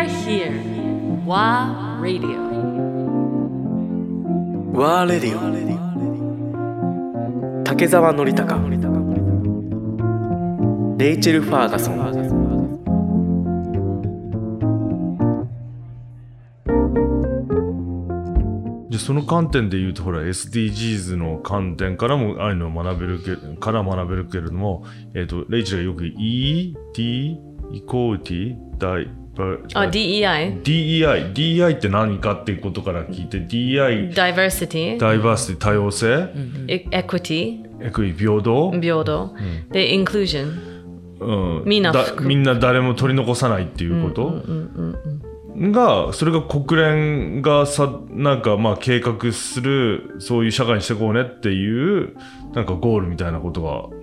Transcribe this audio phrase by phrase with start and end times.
[0.00, 0.52] are here.
[1.26, 2.48] WA Radio.
[4.72, 5.40] ワーレディオ
[7.64, 8.56] 竹澤典孝
[10.96, 11.96] レイチェル・ファーガソン
[18.90, 27.02] じゃあその観点で言うとほら SDGs の観点からもああいうのを学べるけから学べるけれども、えっとレイチェルがよく ET
[27.72, 29.19] イコーティダイ
[29.74, 30.62] あ、DEI。
[30.62, 34.98] DEI DEI って何かっていうことから聞いて DEI Diversity。
[34.98, 36.28] ダイバーシティ多様性、
[36.66, 37.70] e- Equity?
[37.82, 39.34] エクイ平等、平等。
[39.70, 40.70] で、Inclusion?
[41.20, 44.42] うん、みんなだみんな誰も取り残さないっていうこと、
[45.54, 52.16] がそれが国連がさなんかまあ計画するそういう社会にしていこうねっていう
[52.54, 53.96] なんかゴールみたいなことが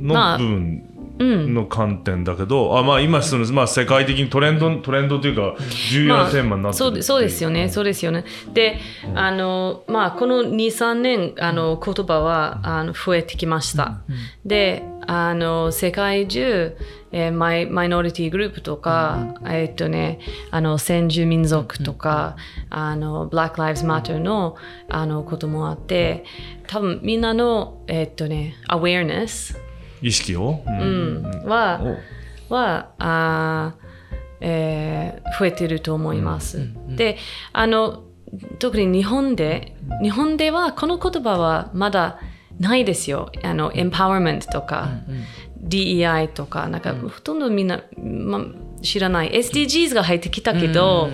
[0.00, 5.56] まあの部分の観点だけど、あまあ今その、まあ、世界的にトレンドトレンドというか
[5.90, 6.94] 重要なテーマになってるそう。
[6.94, 8.24] でそうですよね、そうですよね。
[8.52, 8.78] で、
[9.14, 14.00] あの、まあ、この2、3年、あの、言葉は、あの、増えてきました。
[14.44, 16.76] で、あの、世界中、
[17.10, 22.36] えーマイマイノリティグループとか、えっとね、あの、先住民族とか、
[22.68, 24.56] あの、Black Lives Matter の、
[24.90, 26.24] あの、こともあって、
[26.66, 29.56] 多分みんなの、えっとね、awareness
[30.02, 31.22] 意識を、うん。
[31.44, 31.80] は、
[32.50, 33.88] おはあー、
[34.40, 36.68] えー増えてると思います。
[36.96, 37.16] で
[37.52, 38.04] あの
[38.58, 42.18] 特に日本で日本ではこの言葉はまだ
[42.58, 43.30] ないですよ。
[43.42, 44.88] あのエンパワーメントとか、
[45.62, 48.44] DEI とかなんか、ほとんどみんな、ま、
[48.82, 49.30] 知らない。
[49.30, 51.08] SDGs が入ってきたけど、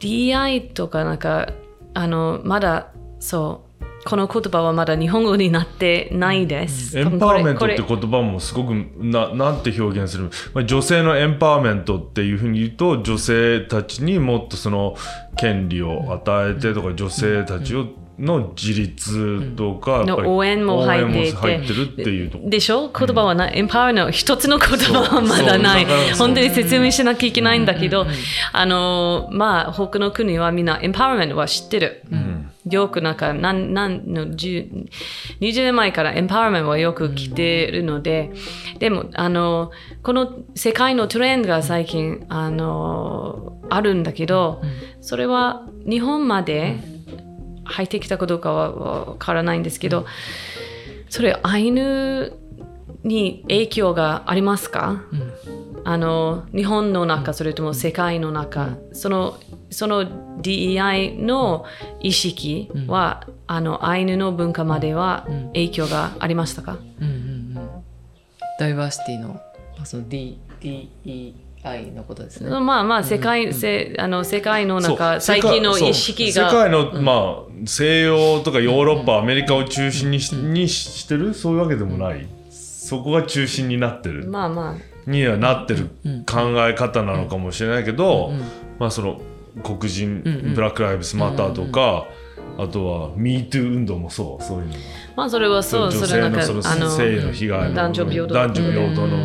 [0.00, 1.52] DEI とかなんか
[1.94, 2.88] あのまだ
[3.20, 3.73] そう
[4.04, 6.98] この言葉はまだ日本語になってないです。
[6.98, 14.96] エンパワーメントって言葉もすごくななんて表現する、まあ、女性のエンパワーメントっていうふうに言うと女性たちにもっとその
[15.36, 17.86] 権利を与えてとか女性たちを
[18.16, 21.74] の自立とか、の応援も入っていて。
[21.74, 22.48] るっていうとこ。
[22.48, 22.88] でしょ？
[22.88, 25.86] 言葉はな、エンパワーの一つの言葉はまだない。
[26.16, 28.06] 本当に説明しなきゃいけないんだけど、
[28.52, 32.04] あの、まあ、他の国はみんなエンパワーメントは知ってる。
[32.70, 34.88] よくなんか、なん、なんの、10
[35.40, 38.30] 20年前からエンパワーメントはよく来てるので、
[38.78, 39.70] でも、あの、
[40.02, 44.62] この世界のトレンドが最近、あの、あるんだけど、
[45.00, 46.78] それは日本まで
[47.64, 50.06] 入ってきたかどうかはわからないんですけど、
[51.08, 52.32] それアイヌ
[53.02, 55.02] に影響がありますか、
[55.84, 59.38] あの日本の中それとも世界の中、その
[59.74, 61.64] その DEI の
[62.00, 67.84] 意識は、あのアイヌの文化までは影響がありましたか、うんうんうん。
[68.58, 72.50] ダイバーシティのまあその D DEI のことですね。
[72.50, 76.50] まあまあ世界,、せあの世界の中最近の意識が。
[76.50, 81.34] 世界の、まあ、西洋とかヨーロッパ、アメリカを中心にし,、にしてる？
[81.34, 85.10] そういうわけでもない、そこが中心になってる、まあまあ。
[85.10, 85.88] にはなってる
[86.26, 88.32] 考え方なのかもしれないけど、
[88.78, 89.20] まあその
[89.62, 90.22] 黒人、
[90.54, 92.06] ブラック・ライブスマターとか、
[92.58, 94.78] あとは MeToo 運動もそうそういうのが。
[95.16, 98.34] まあそれはそう女それなんか性のその性の被害の男女平等。
[98.34, 99.16] 男女平等の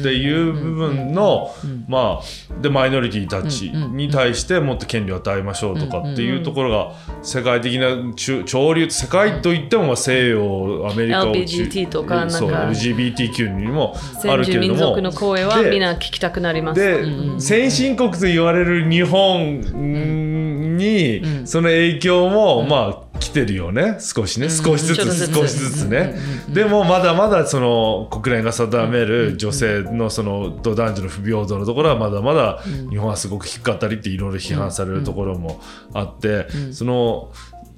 [0.00, 1.50] っていう部分の、
[1.88, 6.92] まあでマイノリティたちに対してもっと権利を与えましょうとかっていうところが
[7.22, 12.36] 世界的な中潮流世界といってもまあ西洋アメリカを中 LGBT とかなんか
[12.70, 13.94] LGBTQ にも
[14.24, 14.74] あるけれども。
[14.74, 16.80] 民族の声はでみんな聞きたくなります。
[16.80, 23.07] で、先進国と言われる日本に、その影響も、まあ来
[23.46, 23.98] てるよね。
[24.00, 26.18] 少しね、少しずつ少しずつね、
[26.48, 35.60] でもまだまだその国連が定める女性のそのと男女の不平等のところはまだまだ日本はすごく低かったりっていろいろ批判されるところも
[35.94, 37.30] あって、その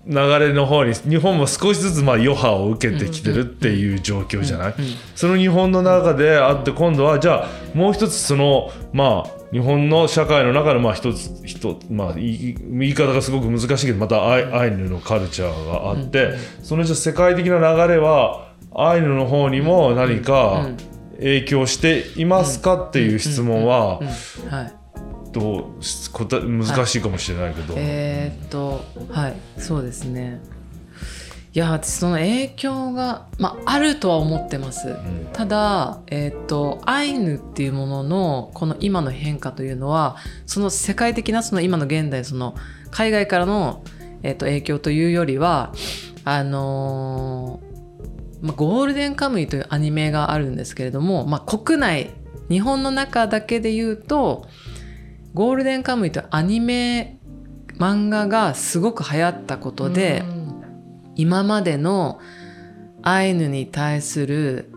[0.06, 4.74] 流れの方に日本も少しずつまあ余波を受けてきてるっていう状況じゃない、
[5.14, 16.32] その日本の中であって今度はじゃあもう一つそのまあ日本の社会の中のまあ一つ一つまあ言い方がすごく難しいけどまたアイアイヌのカルチャーがあって、
[16.62, 20.70] そのじゃあ世界的な流れはアイヌの方にも何か
[21.16, 24.80] 影響していますかっていう質問ははい。
[25.32, 30.40] どう難しいかもしれないけど、えーっとはいそうですね。
[31.52, 34.96] いや私その影響が、まあ、あるとは思ってます。
[35.32, 40.16] ただ、えーっとアイヌっていうもののこの今の変化というのは
[40.46, 42.54] その世界的なその今の現代その
[42.92, 43.82] 海外からの、
[44.22, 45.72] えーっと影響というよりは
[46.24, 47.70] あのー
[48.42, 52.10] まあ、ゴールデンカムイというアニメがあるんですけれども、まあ、国内
[52.48, 54.46] 日本の中だけで言うと
[55.34, 57.19] ゴールデンカムイというアニメ
[57.80, 60.22] 漫画がすごく流行ったことで、
[61.16, 62.20] 今までの
[63.02, 64.70] アイヌに対する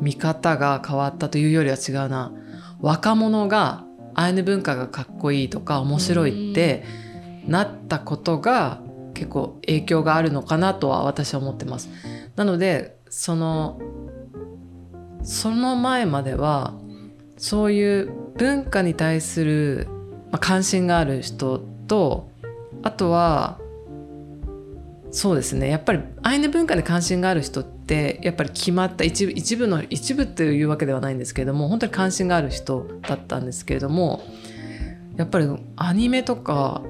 [0.00, 2.32] 見方が変わったというよりは違うな
[2.80, 3.84] 若者が
[4.14, 6.84] アイヌ文化がかっこいいとか面白いって
[7.48, 8.80] なったことが
[9.14, 11.88] 結構影響があるのかなとは私は思ってます。
[12.36, 13.80] なのでその
[15.24, 16.74] その前までは
[17.36, 19.88] そういう文化に対する、
[20.30, 22.30] まあ、関心がある人と
[22.82, 23.58] あとは
[25.10, 34.22] そうですねやっぱりアイヌ文化に関心がある人ってやっぱり決まった一部一部の一部というわけではないんですけれども本当に関心がある人だったんですけれども
[35.16, 35.46] やっぱり
[35.76, 36.82] アニメとか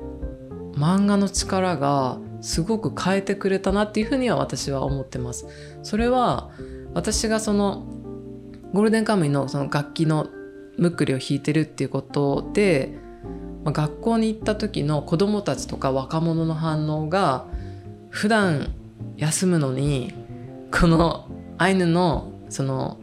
[0.75, 5.47] 漫画の力がすごく変えてくれたなっていうふうには私は思ってます。
[5.83, 6.51] それは
[6.93, 7.87] 私がその
[8.73, 10.29] ゴールデンカムイのその楽器の
[10.77, 12.99] ムックリを弾いてるっていうことで、
[13.65, 17.47] まあ、学校に行った時の子どもたちとか若者の反応が
[18.11, 18.75] 普段
[19.17, 20.13] 休むのに
[20.71, 21.29] この
[21.59, 22.99] アイヌのその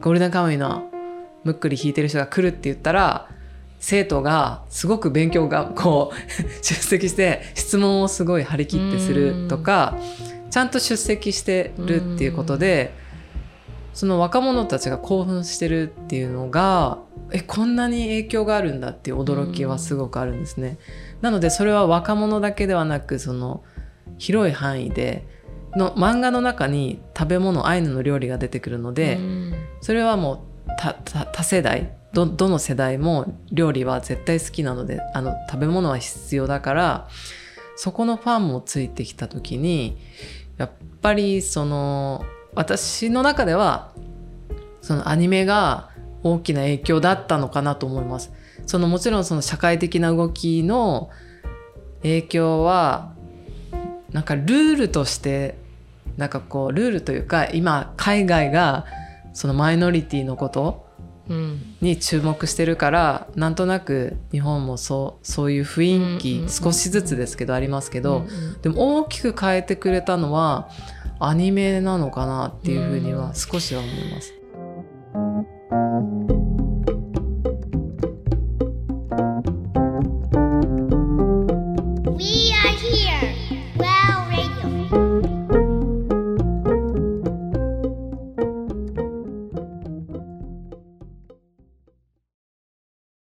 [0.00, 0.90] ゴールデンカムイの
[1.44, 3.28] ムックリ弾いてる人が来るって言ったら
[3.78, 6.16] 生徒がすごく勉強がこう
[6.62, 9.96] 出席して質問をすごい張り切ってするとか
[10.50, 12.94] ちゃんと出席してるっていうことで
[13.94, 16.98] その若者たちが興奮してるっていうのが
[17.32, 20.78] えこんなに影響があるんだっていう驚きはすごくあるんですね。
[21.20, 23.64] なのでそれは若者だけではなくその
[24.18, 25.26] 広い範囲で
[25.74, 29.18] の漫画の中に食べ物アイヌの料理が出てくるので、
[29.80, 30.38] それはもう
[31.32, 37.08] 多世代どどの世代も料理は絶対好きなのであの食べ物は必要だから
[37.76, 39.98] そこのファンもついてきた時に
[40.56, 40.70] やっ
[41.02, 42.24] ぱりその
[42.54, 43.92] 私の中では
[44.80, 45.90] そのアニメが
[46.32, 48.32] 大きな影響だったのかなと思います。
[48.66, 51.10] そのもちろんその社会的な動きの
[52.02, 53.12] 影響は
[54.12, 55.56] なんかルールとして
[56.16, 58.86] なんかこうルールというか今海外が
[59.34, 60.86] そのマイノリティのこと
[61.80, 68.26] に注目してるから、うん、なんとなく日本もそうそういう雰囲気少しずつですけどありますけど、
[68.62, 70.70] でも大きく変えてくれたのは
[71.18, 74.32] アニメなのかなっていうふうには少しは思います。
[75.68, 76.35] thank you